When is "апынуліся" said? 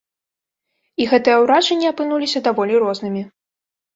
1.91-2.39